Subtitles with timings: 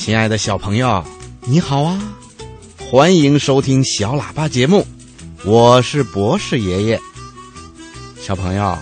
[0.00, 1.04] 亲爱的小朋友，
[1.42, 2.00] 你好啊！
[2.78, 4.86] 欢迎收听小喇叭节目，
[5.44, 6.98] 我是博士爷爷。
[8.18, 8.78] 小朋友，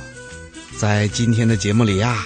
[0.77, 2.24] 在今天的节目里呀，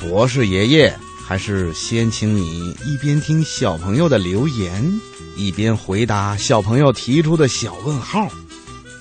[0.00, 0.92] 博士爷爷
[1.24, 5.00] 还是先请你一边听小朋友的留言，
[5.36, 8.28] 一边回答小朋友提出的小问号，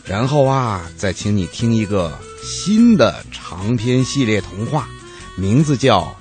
[0.06, 4.88] 然后啊，再请你听一个新的长篇系列童话，
[5.36, 6.16] 名字叫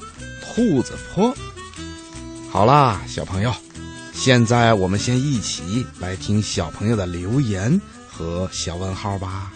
[0.56, 1.28] 《兔子坡》。
[2.58, 3.52] 好啦，小朋友，
[4.12, 9.52] 现在我们先一起来听小朋友的留言和小问号吧。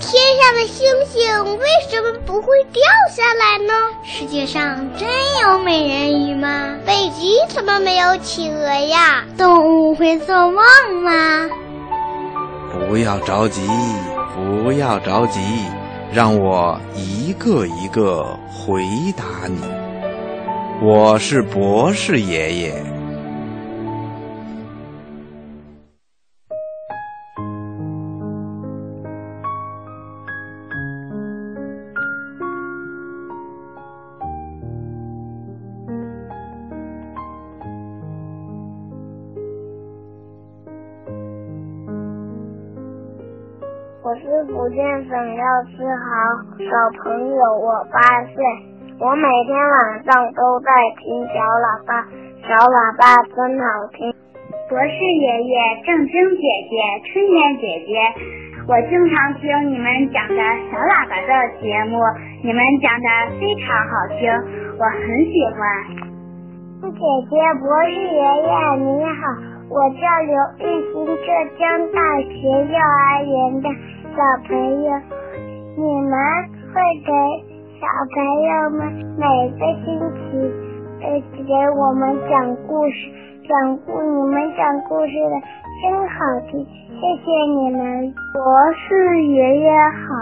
[0.00, 2.82] 天上的星星为什么不会掉
[3.14, 3.74] 下来呢？
[4.02, 5.06] 世界上真
[5.42, 6.78] 有美人鱼吗？
[6.86, 9.22] 北极怎么没有企鹅呀？
[9.36, 10.56] 动物会做梦
[11.02, 11.50] 吗？
[12.72, 13.60] 不要着急，
[14.34, 15.40] 不要着急。
[16.14, 18.84] 让我一个一个回
[19.16, 19.58] 答你。
[20.80, 22.93] 我是博士爷爷。
[45.08, 45.44] 省廖
[45.76, 46.08] 志豪
[46.56, 46.64] 小
[47.02, 48.00] 朋友，我八
[48.32, 48.40] 岁，
[48.98, 52.08] 我每天晚上都在听小喇叭，
[52.40, 53.04] 小喇叭
[53.36, 54.08] 真好听。
[54.70, 56.72] 博士爷爷、正晶姐姐、
[57.04, 57.92] 春天姐姐，
[58.64, 60.40] 我经常听你们讲的
[60.72, 62.00] 小喇叭的节目，
[62.42, 64.32] 你们讲的非常好听，
[64.80, 65.60] 我很喜欢。
[66.80, 69.20] 姐姐，博士爷爷你好，
[69.68, 70.32] 我叫刘
[70.64, 71.28] 玉欣，浙
[71.60, 72.40] 江大学
[72.72, 73.68] 幼儿园的。
[74.16, 74.88] 小朋友，
[75.76, 76.12] 你们
[76.70, 77.10] 会给
[77.80, 77.82] 小
[78.14, 78.16] 朋
[78.46, 78.78] 友们
[79.18, 79.26] 每
[79.58, 80.22] 个星期
[81.02, 81.04] 呃
[81.42, 83.10] 给我们讲故事，
[83.48, 85.34] 讲故你们讲故事的
[85.82, 86.14] 真好
[86.48, 87.26] 听，谢谢
[87.58, 88.14] 你们。
[88.32, 89.70] 博士爷爷
[90.06, 90.14] 好，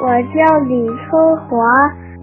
[0.00, 1.54] 我叫李春华，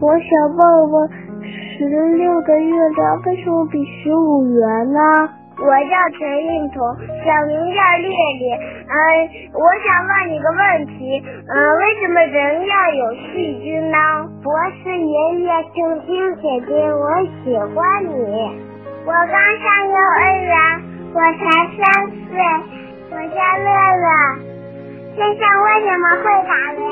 [0.02, 1.10] 我想问问，
[1.42, 5.00] 十六的月亮为什么比十五圆呢？
[5.64, 6.84] 我叫陈运彤，
[7.24, 8.44] 小名叫烈烈。
[8.84, 8.94] 嗯，
[9.56, 13.98] 我想问你个问题，嗯，为什么人要有细菌呢？
[14.44, 14.52] 博
[14.84, 17.08] 士爷爷，静晶姐姐，我
[17.44, 18.12] 喜欢你。
[19.06, 20.54] 我刚上幼儿园，
[21.14, 21.42] 我才
[21.80, 22.36] 三岁，
[23.12, 23.68] 我叫乐
[24.04, 24.08] 乐。
[25.16, 26.84] 天上为什么会打雷？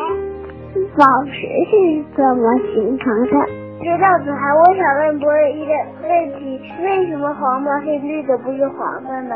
[0.95, 1.35] 宝石
[1.69, 1.71] 是
[2.15, 2.43] 怎么
[2.73, 3.35] 形成的？
[3.81, 9.35] 知道子涵，我想问博士一个问题：为什么黄的是绿的，不是黄的呢？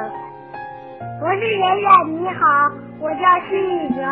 [1.19, 4.05] 博士爷爷你好，我叫施雨哲，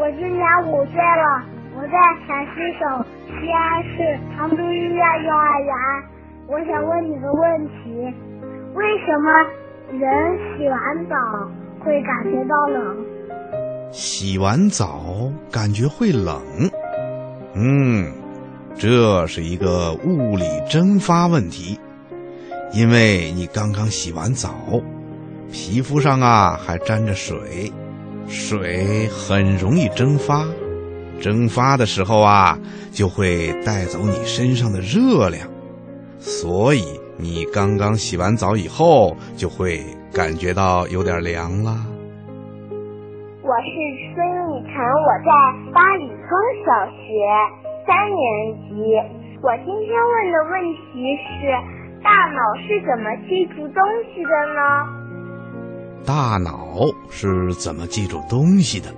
[0.00, 1.40] 我今年五岁了，
[1.76, 5.72] 我在陕西省西安市长都医院幼儿园。
[6.48, 8.12] 我想问你个问题：
[8.74, 9.30] 为什么
[9.92, 11.16] 人洗完澡
[11.78, 12.96] 会感觉到冷？
[13.92, 16.42] 洗完澡感觉会冷？
[17.54, 18.25] 嗯。
[18.78, 21.80] 这是一个物理蒸发问题，
[22.74, 24.50] 因为你刚刚洗完澡，
[25.50, 27.72] 皮肤上啊还沾着水，
[28.28, 30.44] 水很容易蒸发，
[31.18, 32.58] 蒸发的时候啊
[32.92, 35.48] 就会带走你身上的热量，
[36.18, 36.84] 所以
[37.16, 39.80] 你刚刚洗完澡以后就会
[40.12, 41.74] 感觉到有点凉了。
[43.42, 43.72] 我是
[44.12, 46.28] 孙艺晨，我在八里村
[46.66, 47.65] 小学。
[47.86, 48.18] 三年
[48.66, 48.74] 级，
[49.40, 51.46] 我今天问的问题是：
[52.02, 53.80] 大脑是怎么记住东
[54.12, 54.60] 西的呢？
[56.04, 58.88] 大脑是怎么记住东西的？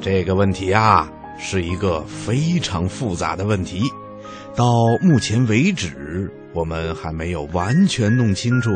[0.00, 3.82] 这个问题啊，是一个非常复杂的问题。
[4.56, 4.64] 到
[5.02, 8.70] 目前为止，我们还没有完全弄清楚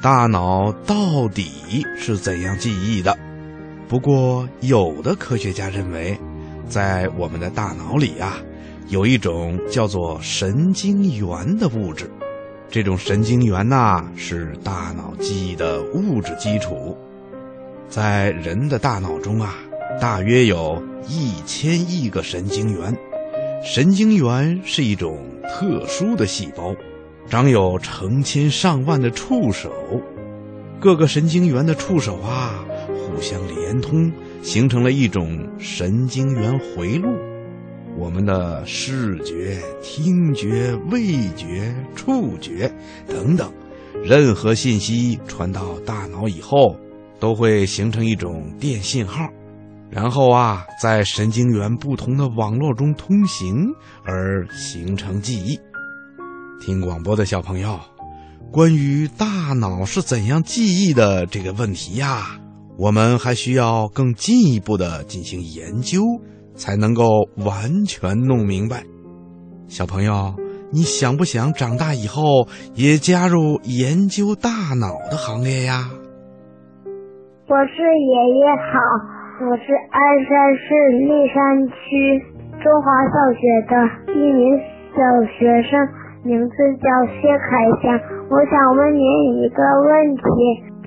[0.00, 3.18] 大脑到底是怎样记忆的。
[3.88, 6.16] 不过，有的科学家认为，
[6.68, 8.38] 在我们的大脑里啊。
[8.88, 12.10] 有一种叫做神经元的物质，
[12.70, 16.96] 这种神经元呐是大脑记忆的物质基础。
[17.86, 19.54] 在人的大脑中啊，
[20.00, 22.96] 大约有一千亿个神经元。
[23.62, 26.74] 神经元是一种特殊的细胞，
[27.28, 29.70] 长有成千上万的触手，
[30.80, 34.10] 各个神经元的触手啊互相连通，
[34.42, 37.10] 形成了一种神经元回路。
[37.98, 42.72] 我们的视觉、听觉、味觉、触觉
[43.08, 43.52] 等等，
[44.04, 46.76] 任何信息传到大脑以后，
[47.18, 49.28] 都会形成一种电信号。
[49.90, 53.66] 然后啊，在神经元不同的网络中通行
[54.04, 55.58] 而形成记忆。
[56.60, 57.80] 听广播的小朋友，
[58.52, 62.38] 关于大脑是怎样记忆的这个问题呀，
[62.76, 66.02] 我们还需要更进一步的进行研究，
[66.58, 68.82] 才能够完全弄明白。
[69.68, 70.34] 小朋友，
[70.72, 75.88] 你想不想长大以后也加入研究大脑的行列呀？
[77.48, 79.16] 我是爷爷好。
[79.38, 80.66] 我是鞍山市
[81.06, 82.18] 立山区
[82.58, 83.40] 中华小学
[83.70, 83.72] 的
[84.10, 84.58] 一名
[84.90, 84.98] 小
[85.30, 85.78] 学生，
[86.26, 87.94] 名字叫谢凯翔。
[88.28, 90.26] 我想问您一个问题：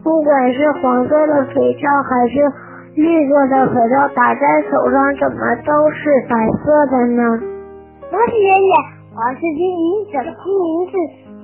[0.03, 2.44] 不管是黄色的肥皂还是
[2.93, 7.23] 绿色的肥皂，打在手上怎么都是白色的呢？
[8.11, 8.75] 我是爷爷，
[9.15, 10.93] 我是金明整，今名是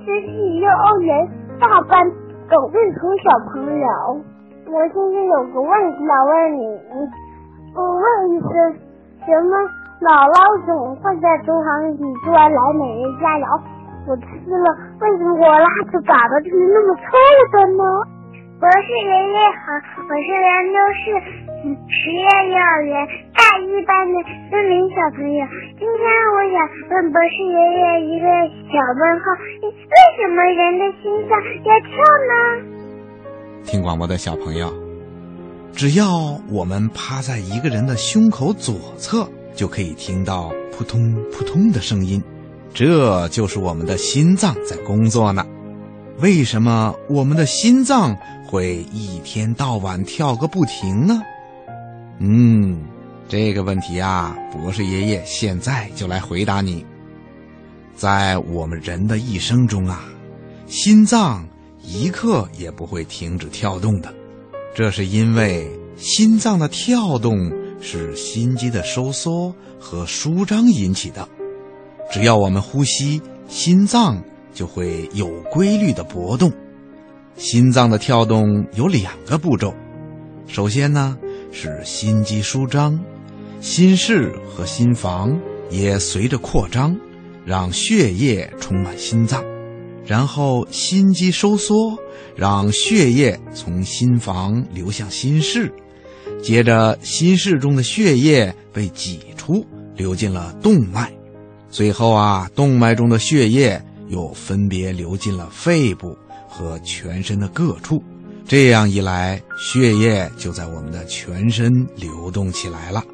[0.04, 0.28] 知识
[0.60, 1.26] 幼儿园
[1.58, 2.06] 大班
[2.50, 3.88] 董瑞彤小朋友。
[4.68, 6.60] 我现在有个问题要问你，
[7.74, 8.52] 我问一声，
[9.24, 9.56] 什么
[10.02, 10.36] 姥姥
[10.66, 11.96] 总会在厨房里
[12.26, 13.58] 做来美味佳肴？
[14.06, 14.22] 我吃
[14.52, 17.02] 了，为什么我拉碴粑粑就是那么臭
[17.52, 17.82] 的呢？
[18.58, 19.70] 博士爷爷好，
[20.02, 21.14] 我是兰州市
[21.86, 24.18] 实验幼儿园大一班的
[24.50, 25.46] 孙明小朋友。
[25.78, 26.02] 今天
[26.34, 26.58] 我想
[26.90, 28.26] 问博士爷爷一个
[28.66, 29.30] 小问号：
[29.62, 31.94] 为什么人的心脏要跳
[32.26, 33.62] 呢？
[33.62, 34.72] 听广播的小朋友，
[35.72, 36.08] 只要
[36.50, 42.20] 我们趴在一个人的胸口左侧，就可以听到扑通扑通的声音，
[42.74, 45.44] 这就是我们的心脏在工作呢。
[46.20, 48.16] 为什么我们的心脏
[48.48, 51.20] 会一天到晚跳个不停呢？
[52.18, 52.80] 嗯，
[53.28, 56.84] 这个问题啊，博士爷爷现在就来回答你。
[57.94, 60.02] 在我们人的一生中啊，
[60.66, 61.46] 心脏。
[61.80, 64.12] 一刻也不会停止跳动的，
[64.74, 71.26] 这是因为心脏的跳动是心肌的收缩和舒张引起的。
[72.10, 74.22] 只要我们呼吸，心脏
[74.52, 76.52] 就会有规律的搏动。
[77.38, 79.72] 心脏的跳动有两个步骤，
[80.48, 81.16] 首先呢
[81.52, 82.98] 是心肌舒张，
[83.60, 85.38] 心室和心房
[85.70, 86.96] 也随着扩张，
[87.44, 89.42] 让血液充满心脏。
[90.04, 91.96] 然后心肌收缩，
[92.34, 95.72] 让血液从心房流向心室，
[96.42, 99.64] 接着心室中的血液被挤出，
[99.94, 101.12] 流进了动脉，
[101.70, 106.16] 最后啊，动脉中的血液又分别流进了肺部
[106.58, 108.02] 和全身的各处。
[108.44, 113.04] 这样一来，血液就在我们的全身流动起来了。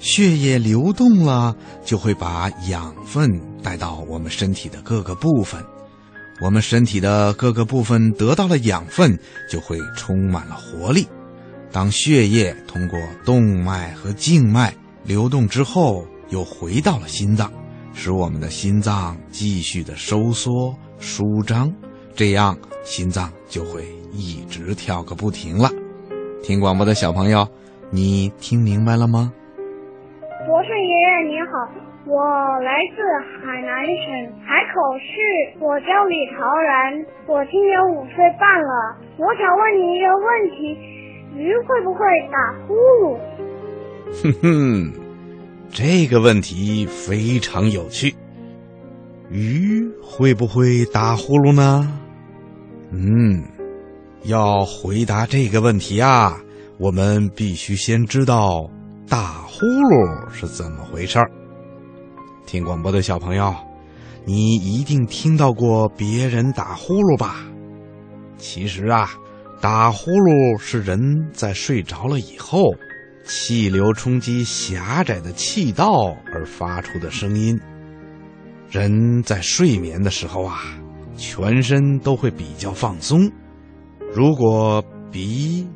[0.00, 1.54] 血液流动了，
[1.84, 3.30] 就会把养分
[3.62, 5.62] 带到我们身体的各个部分。
[6.40, 9.16] 我们身体的各个部分得到了养分，
[9.48, 11.06] 就会充满了活力。
[11.70, 17.52] 当血液通过动脉和静脉流动之后，又回到了心脏，
[17.94, 21.72] 使我们的心脏继续的收缩舒张，
[22.14, 25.68] 这样心脏就会一直跳个不停了。
[26.42, 27.48] 听广播的小朋友，
[27.90, 29.32] 你听明白了吗？
[30.46, 31.68] 博士爷爷您好。
[32.06, 32.20] 我
[32.60, 33.00] 来自
[33.40, 38.94] 海南省海口市，我叫李陶然，我今年五岁半了。
[39.16, 40.76] 我想问你一个问题：
[41.34, 43.18] 鱼会不会打呼噜？
[44.22, 44.92] 哼哼，
[45.70, 48.14] 这个问题非常有趣。
[49.30, 52.00] 鱼会不会打呼噜呢？
[52.96, 53.42] 嗯，
[54.22, 56.40] 要回答这个问题啊，
[56.78, 58.70] 我们必须先知道
[59.08, 61.28] 打呼噜是怎么回事儿。
[62.46, 63.52] 听广播的小朋友，
[64.24, 67.44] 你一定听到过别人打呼噜吧？
[68.38, 69.10] 其实啊，
[69.60, 72.62] 打呼噜是人在睡着了以后，
[73.26, 77.58] 气流冲击狭窄的气道而发出的声音。
[78.70, 80.62] 人在睡眠的时候啊，
[81.16, 83.30] 全身都会比较放松。
[84.12, 85.66] 如果鼻、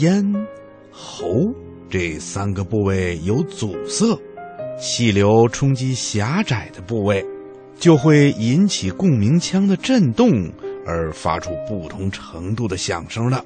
[0.00, 0.24] 咽、
[0.90, 1.26] 喉
[1.88, 4.18] 这三个部位有阻塞，
[4.78, 7.24] 气流冲击狭窄的部位，
[7.78, 10.30] 就会引起共鸣腔的震动，
[10.86, 13.44] 而发出不同程度的响声了。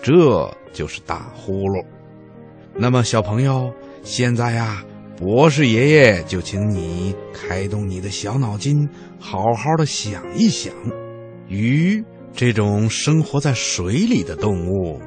[0.00, 1.84] 这就是打呼噜。
[2.74, 3.72] 那么，小朋友，
[4.04, 4.84] 现在呀，
[5.18, 10.72] 博士爷爷就请你开动你的小脑筋，好好的想一想：
[11.48, 15.00] 鱼这种生活在水里的动物，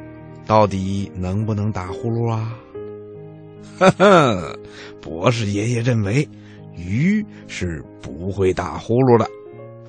[0.45, 2.53] 到底能不能打呼噜啊？
[3.79, 4.53] 哈哈，
[5.01, 6.27] 博士爷爷认为，
[6.75, 9.25] 鱼是不会打呼噜的。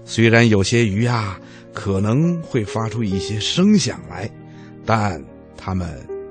[0.04, 1.36] 虽然有些鱼啊
[1.72, 4.30] 可能会发出一些声响来，
[4.86, 5.20] 但
[5.56, 5.88] 它们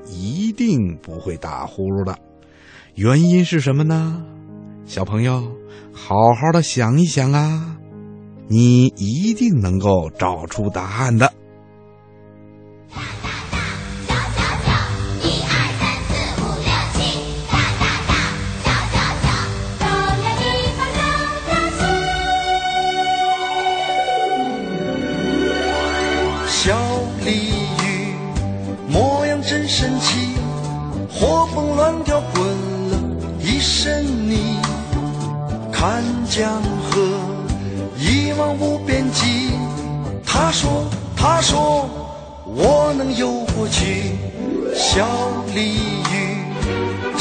[0.08, 2.18] 一定不会打呼噜的。
[2.96, 4.24] 原因是什么呢？
[4.86, 5.52] 小朋友，
[5.94, 7.78] 好好的想一想啊，
[8.48, 11.32] 你一定能够找出答案的。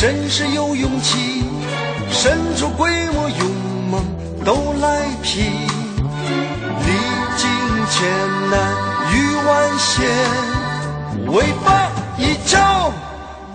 [0.00, 1.44] 真是有勇气，
[2.10, 3.50] 神出鬼没勇
[3.90, 4.02] 猛
[4.46, 6.88] 都来拼，历
[7.36, 7.46] 经
[7.90, 8.00] 千
[8.50, 8.58] 难。
[9.12, 9.14] 鱼
[9.46, 10.08] 万险，
[11.26, 11.68] 尾巴
[12.16, 12.90] 一翘，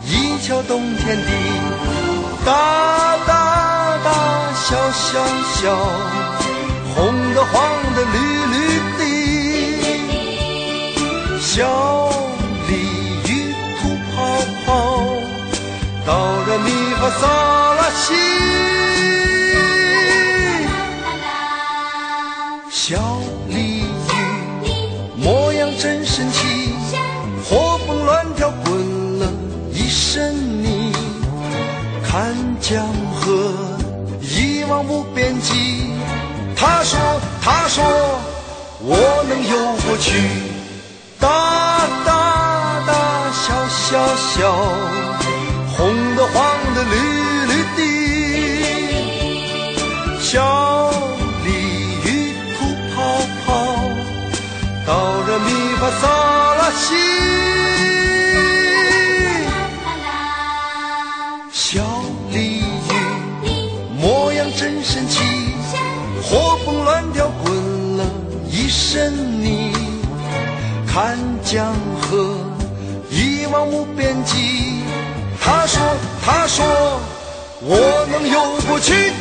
[0.04, 1.32] 一翘动天地。
[2.46, 5.26] 大大大，小小
[5.56, 5.76] 小，
[6.94, 7.54] 红的黄
[7.96, 8.18] 的绿
[8.52, 8.56] 绿
[9.00, 9.02] 的。
[11.42, 12.05] 小
[16.06, 16.12] 哆
[16.48, 16.70] 来咪
[17.02, 17.22] 发嗦
[17.76, 18.14] 拉西。
[22.70, 23.84] 小鲤鱼
[25.18, 25.66] 模样。
[25.78, 26.74] 真神奇，
[27.44, 29.28] 活蹦乱跳滚了
[29.72, 30.94] 一身泥，
[32.02, 33.52] 看江河
[34.22, 35.92] 一望无边际。
[36.56, 36.98] 他说，
[37.42, 37.84] 他说
[38.80, 38.96] 我
[39.28, 40.18] 能游过去。
[41.20, 42.94] 大大大，
[43.34, 44.56] 小小小，
[45.78, 46.34] 红的黄
[46.74, 46.94] 的绿
[47.48, 47.80] 绿的，
[50.20, 50.66] 小。
[55.78, 56.04] 发嗦
[56.58, 56.96] 拉西，
[61.52, 61.84] 小
[62.32, 62.92] 鲤鱼
[64.00, 65.22] 模样真神奇，
[66.24, 67.54] 活蹦乱跳滚
[67.98, 68.06] 了
[68.50, 69.74] 一身泥。
[70.88, 72.38] 看江河
[73.12, 74.65] 一望无边际，
[75.46, 75.80] 他说
[76.24, 76.66] 他说
[77.62, 79.14] 我能游过去。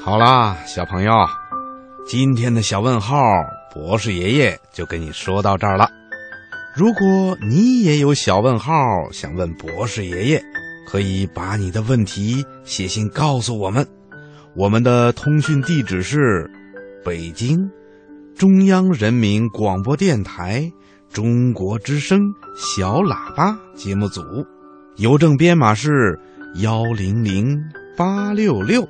[0.00, 1.12] 好啦，小朋友，
[2.06, 3.18] 今天的小问号，
[3.74, 5.90] 博士爷爷就跟你说到这儿了。
[6.72, 8.72] 如果你也有小问号
[9.12, 10.42] 想问博士爷爷，
[10.90, 13.86] 可以把你的问题写信告诉我们。
[14.56, 16.50] 我们的通讯地址是
[17.04, 17.58] 北京
[18.34, 20.72] 中央人民广播电台
[21.12, 22.18] 中国之声
[22.56, 24.22] 小喇叭节目组，
[24.96, 26.18] 邮政编码是
[26.62, 27.60] 幺零零
[27.94, 28.88] 八六六。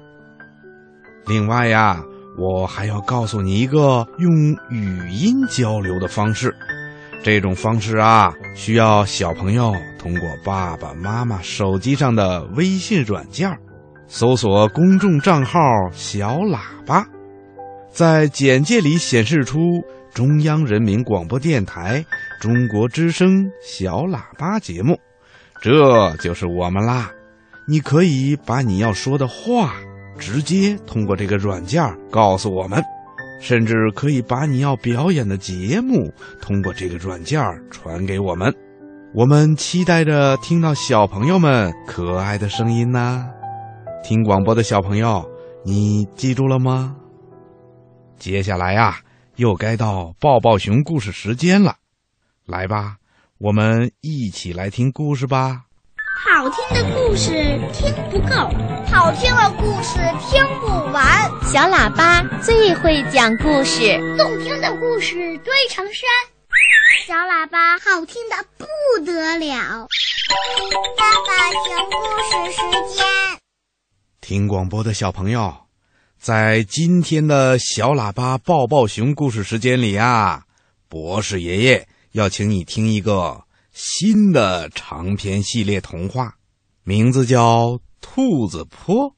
[1.26, 2.00] 另外呀，
[2.38, 4.30] 我还要告诉你一个用
[4.70, 6.54] 语音交流的方式。
[7.22, 13.50] 这种方式啊，需要小朋友通过爸爸妈妈手机上的微信软件，
[14.06, 15.60] 搜索公众账号
[15.92, 17.06] “小喇叭”，
[17.92, 19.58] 在简介里显示出
[20.14, 22.04] 中央人民广播电台
[22.40, 24.98] 中国之声小喇叭节目，
[25.60, 27.10] 这就是我们啦。
[27.66, 29.74] 你可以把你要说的话。
[30.20, 32.82] 直接通过这个软件告诉我们，
[33.38, 37.40] 甚至可以把你要表演的节目通过这个软件
[37.70, 38.54] 传给我们。
[39.14, 43.28] 我们期待着听到小朋友们可爱的声音呢。
[44.04, 45.28] 听广播的小朋友，
[45.64, 46.96] 你记住了吗？
[48.18, 48.98] 接下来呀，
[49.36, 51.76] 又该到抱抱熊故事时间了。
[52.44, 52.96] 来吧，
[53.38, 55.67] 我们一起来听故事吧。
[56.48, 57.30] 好听的故事
[57.74, 58.34] 听不够，
[58.90, 59.98] 好听的故事
[60.30, 61.30] 听不完。
[61.42, 66.08] 小喇叭最会讲故事，动听的故事堆成山。
[67.06, 69.88] 小喇叭好听的不得了。
[70.96, 73.06] 爸爸讲故事时间，
[74.22, 75.54] 听广播的小朋友，
[76.18, 80.44] 在今天的小喇叭抱抱熊故事时间里啊，
[80.88, 83.44] 博士爷爷要请你听一个。
[83.80, 86.34] 新的长篇系列童话，
[86.88, 87.66] 名字叫
[88.00, 89.10] 《兔子坡》。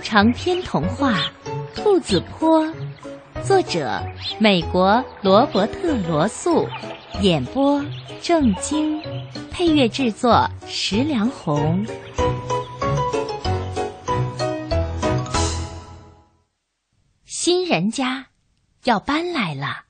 [0.00, 1.14] 长篇童话
[1.74, 2.64] 《兔子坡》，
[3.42, 4.00] 作者
[4.38, 6.68] 美国罗伯特·罗素，
[7.20, 7.84] 演播
[8.22, 9.02] 郑晶，
[9.50, 11.84] 配乐制作石良红。
[17.68, 18.28] 人家
[18.84, 19.84] 要搬来了。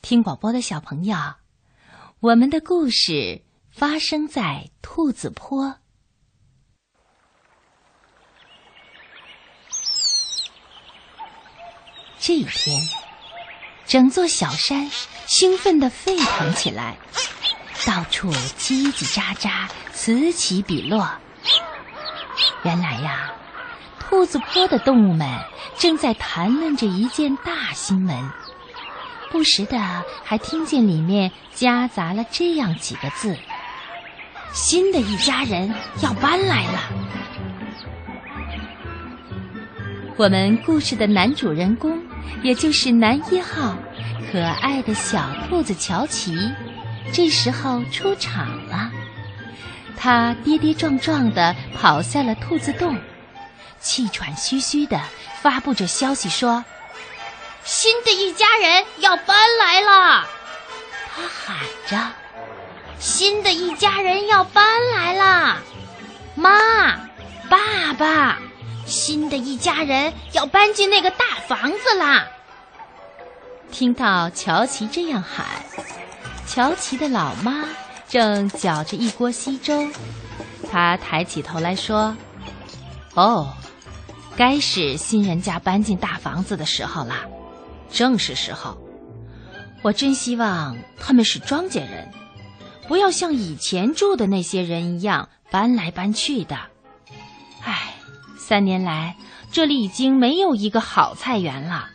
[0.00, 1.16] 听广播的小朋友，
[2.20, 5.80] 我们的故事发生在兔子坡。
[12.20, 12.80] 这一天，
[13.84, 14.88] 整座小山
[15.26, 16.96] 兴奋的沸腾起来，
[17.84, 21.10] 到处叽叽喳喳，此起彼落。
[22.62, 23.34] 原来呀，
[24.08, 25.28] 兔子坡的动物们
[25.78, 28.30] 正在谈论着一件大新闻。
[29.30, 29.78] 不时的
[30.22, 33.36] 还听见里面夹杂了这样几个字
[34.52, 36.78] ：“新的一家人要搬来了。”
[40.16, 42.00] 我们故事的男主人公，
[42.42, 43.76] 也就是男一号，
[44.30, 46.36] 可爱的小兔子乔奇，
[47.12, 48.92] 这时候出场了。
[49.96, 52.96] 他跌跌撞撞的跑下了兔子洞，
[53.84, 55.00] 气喘吁吁的
[55.42, 56.64] 发布着消息说。
[57.62, 60.26] 新的一家人要搬来了，
[61.14, 61.56] 他喊
[61.88, 62.12] 着
[63.00, 65.58] ：“新的一家人要搬来了，
[66.34, 66.50] 妈，
[67.48, 68.38] 爸爸，
[68.84, 72.26] 新的一家人要搬进那个大房子啦！”
[73.72, 75.46] 听到乔琪这样喊，
[76.46, 77.64] 乔琪的老妈
[78.08, 79.88] 正搅着一锅稀粥，
[80.70, 82.14] 她抬起头来说
[83.16, 83.54] ：“哦，
[84.36, 87.26] 该是新人家搬进大房子的时候啦。”
[87.90, 88.76] 正是时候，
[89.82, 92.10] 我真希望他们是庄稼人，
[92.88, 96.58] 不要像以前住的那些人一样搬来搬去的。
[97.62, 97.94] 唉，
[98.36, 99.16] 三年来
[99.52, 101.88] 这里已经没有一个好菜园了，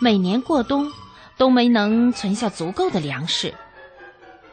[0.00, 0.90] 每年过冬
[1.36, 3.54] 都没能存下足够的粮食。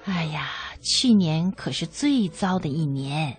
[0.05, 0.51] 哎呀，
[0.83, 3.35] 去年可是最糟的一年，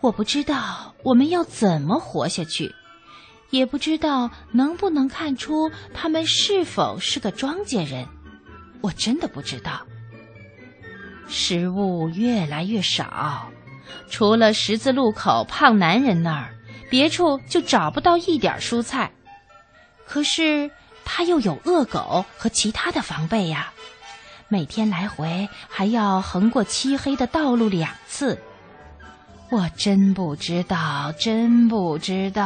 [0.00, 2.74] 我不知道我们要怎么活下去。
[3.50, 8.04] 也不知道能不能看出他们是否是个庄稼人，
[8.80, 9.86] 我真的不知道。
[11.28, 13.48] 食物越来越少，
[14.10, 16.56] 除了十字路口胖男人那儿，
[16.90, 19.12] 别处就找不到一点蔬菜。
[20.04, 20.70] 可是
[21.04, 23.72] 他又有恶狗和其他的防备呀，
[24.48, 28.36] 每天来回还要横过漆黑的道路两次。
[29.48, 32.42] 我真不知道，真不知道。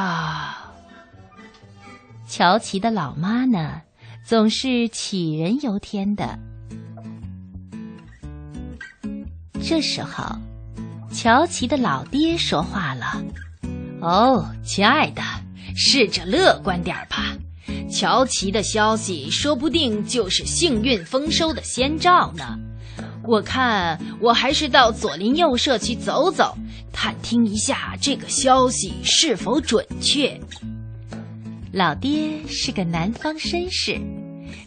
[2.28, 3.80] 乔琪的老妈呢，
[4.24, 6.38] 总是杞人忧天的。
[9.62, 10.24] 这时候，
[11.12, 13.22] 乔琪的老爹说话了
[14.00, 15.22] ：“哦，亲爱的，
[15.74, 17.34] 试着乐观点吧。
[17.90, 22.58] 乔琪的消息说不定就是幸运丰收的先兆呢。
[23.24, 26.56] 我看我还是到左邻右舍去走走，
[26.92, 30.38] 探听一下这个消息是否准确。”
[31.72, 34.00] 老爹是个南方绅士，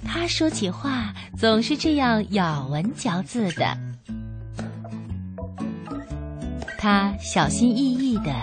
[0.05, 3.77] 他说起话总是这样咬文嚼字的。
[6.77, 8.33] 他小心翼翼地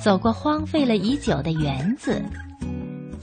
[0.00, 2.22] 走过荒废了已久的园子，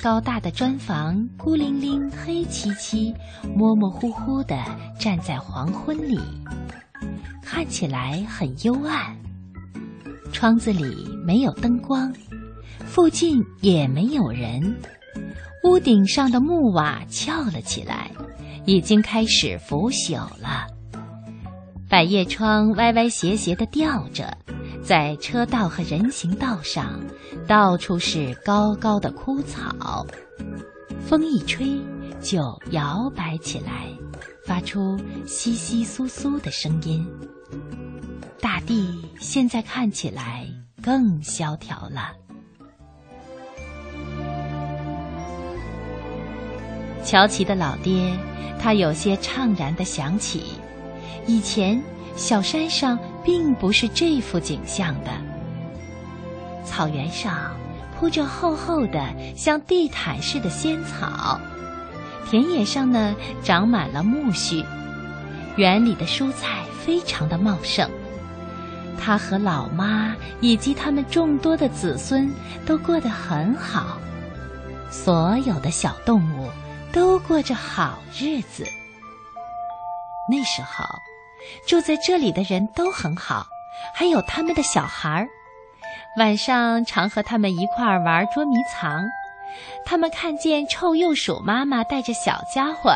[0.01, 3.13] 高大的砖房孤零零、黑漆漆、
[3.55, 4.55] 模模糊糊地
[4.99, 6.19] 站在黄昏里，
[7.41, 9.15] 看起来很幽暗。
[10.31, 12.11] 窗子里没有灯光。
[12.85, 14.75] 附近也没有人，
[15.63, 18.11] 屋顶上的木瓦翘了起来，
[18.65, 20.67] 已经开始腐朽了。
[21.87, 24.35] 百叶窗歪歪斜斜地吊着，
[24.81, 26.99] 在车道和人行道上，
[27.47, 30.05] 到处是高高的枯草，
[31.05, 31.79] 风一吹
[32.21, 32.41] 就
[32.71, 33.87] 摇摆起来，
[34.45, 37.05] 发出窸窸窣窣的声音。
[38.41, 40.47] 大地现在看起来
[40.81, 42.11] 更萧条了。
[47.03, 48.17] 乔琪的老爹，
[48.59, 50.53] 他有些怅然的想起，
[51.27, 51.79] 以前
[52.15, 55.11] 小山上并不是这副景象的。
[56.65, 57.55] 草原上
[57.95, 61.39] 铺着厚厚的像地毯似的仙草，
[62.27, 64.65] 田野上呢长满了苜蓿，
[65.57, 67.87] 园里的蔬菜非常的茂盛。
[68.99, 72.31] 他和老妈以及他们众多的子孙
[72.65, 73.99] 都过得很好，
[74.89, 76.49] 所有的小动物。
[76.93, 78.65] 都过着好日子。
[80.29, 80.83] 那时候，
[81.65, 83.47] 住在这里的人都很好，
[83.95, 85.25] 还有他们的小孩儿。
[86.17, 89.05] 晚上常和他们一块儿玩捉迷藏。
[89.85, 92.93] 他们看见臭鼬鼠妈妈带着小家伙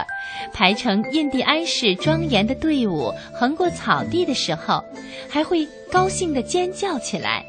[0.53, 4.84] 排成印第安式庄严的队伍横过草地的时候，
[5.29, 7.45] 还会高兴地尖叫起来。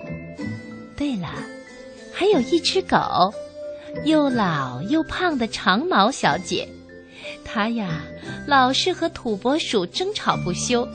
[0.97, 1.29] 对了，
[2.15, 2.97] 还有一只狗。
[4.05, 6.69] 又老又胖的长毛小姐，
[7.45, 8.03] 它呀，
[8.47, 10.87] 老是和土拨鼠争吵不休，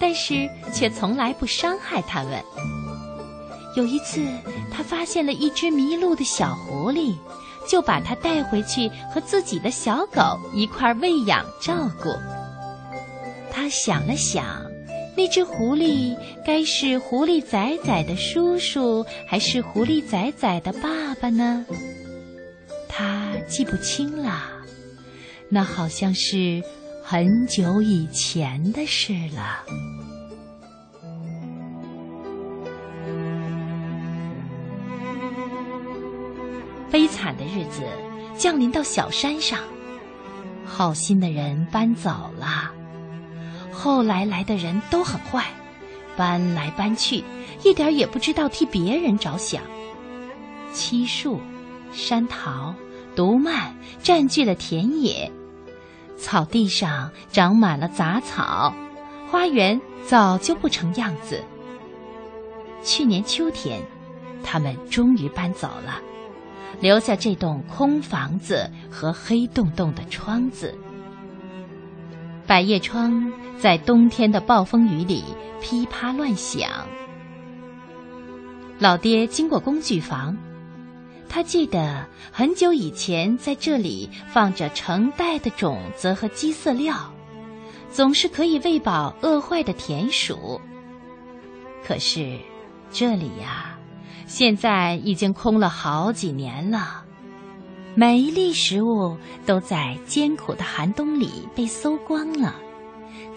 [0.00, 2.42] 但是却从来不伤害它们。
[3.76, 4.26] 有一次，
[4.72, 7.14] 他发现了一只迷路的小狐狸，
[7.68, 10.20] 就把它带回去和自己的小狗
[10.52, 12.08] 一块喂养照顾。
[13.48, 14.64] 他想了想，
[15.16, 21.66] 那只狐狸该是狐狸仔仔的叔叔，还是狐狸仔仔的爸爸呢？
[22.88, 24.42] 他记不清了，
[25.48, 26.62] 那好像是
[27.02, 29.64] 很久以前的事了。
[36.90, 37.82] 悲惨的日子
[38.36, 39.58] 降临到小山上，
[40.64, 42.72] 好心的人搬走了，
[43.82, 45.42] 后来来的人都很坏，
[46.14, 47.24] 搬来搬去，
[47.64, 49.62] 一点也不知道替别人着想。
[50.74, 51.40] 漆树、
[51.90, 52.74] 山桃、
[53.16, 55.32] 毒蔓占据了田野，
[56.18, 58.74] 草地上长满了杂草，
[59.30, 61.42] 花园早就不成样子。
[62.84, 63.80] 去年秋天，
[64.44, 66.02] 他们终于搬走了。
[66.80, 70.76] 留下这栋空房子和黑洞洞的窗子，
[72.46, 75.22] 百叶窗在冬天的暴风雨里
[75.60, 76.68] 噼啪乱响。
[78.78, 80.36] 老爹经过工具房，
[81.28, 87.12] 他记得很久以前在这里放着成袋的种子和鸡饲料，
[87.90, 90.60] 总是可以喂饱饿坏的田鼠。
[91.84, 92.38] 可是
[92.90, 93.76] 这里呀。
[94.26, 97.02] 现在已经空了好几年了，
[97.96, 102.54] 每一粒食物都在艰苦的寒冬里被搜光了，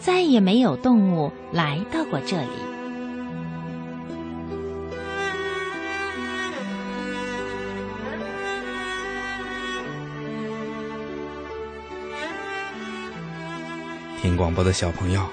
[0.05, 2.49] 再也没有动物来到过这里。
[14.21, 15.25] 听广播的小朋友，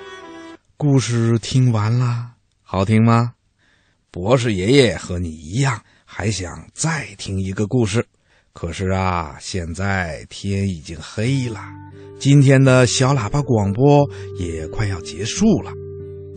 [0.77, 3.33] 故事听完啦，好听吗？
[4.13, 8.07] 博士爷爷和你一样，还想再听一个故事。
[8.53, 11.61] 可是啊，现在天已经黑了，
[12.19, 14.09] 今天的小喇叭广播
[14.39, 15.73] 也快要结束了。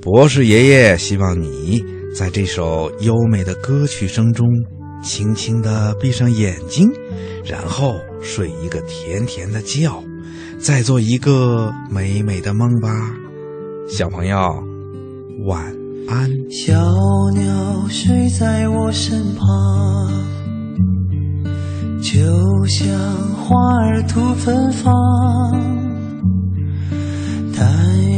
[0.02, 1.84] 博士爷爷希望你
[2.15, 4.47] 在这首优美的歌曲声中，
[5.04, 6.89] 轻轻的闭上眼睛，
[7.43, 10.04] 然后睡一个甜甜的觉，
[10.60, 13.15] 再做一个美美的梦吧，
[13.89, 14.38] 小朋友，
[15.45, 15.76] 晚。
[16.06, 16.30] 安。
[16.52, 16.73] 小
[17.34, 20.12] 鸟睡在我身旁，
[22.03, 22.19] 就
[22.65, 22.85] 像
[23.33, 24.93] 花儿吐芬芳。
[27.55, 27.65] 但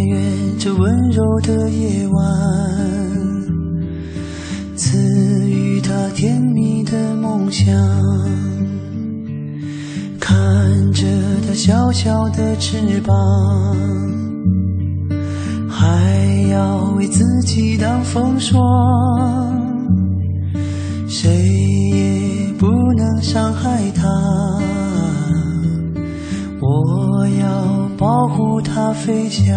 [0.08, 2.16] 愿这温柔的夜晚，
[4.76, 7.74] 赐予他甜蜜的梦想。
[10.20, 10.34] 看
[10.92, 11.06] 着
[11.48, 13.16] 他小小的翅膀。
[15.70, 18.58] 还要为自己挡风霜，
[21.08, 21.30] 谁
[21.92, 22.15] 也
[22.66, 24.08] 不能伤害它。
[26.60, 29.56] 我要保护它飞翔。